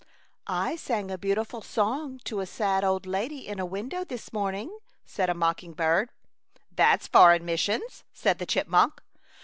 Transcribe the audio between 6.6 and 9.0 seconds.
That s foreign missions/' said the chipmunk.